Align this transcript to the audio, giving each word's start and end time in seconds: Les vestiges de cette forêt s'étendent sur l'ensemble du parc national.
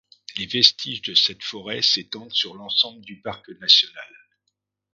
Les 0.35 0.47
vestiges 0.47 1.03
de 1.03 1.13
cette 1.13 1.43
forêt 1.43 1.83
s'étendent 1.83 2.33
sur 2.33 2.55
l'ensemble 2.55 3.01
du 3.05 3.21
parc 3.21 3.49
national. 3.59 4.11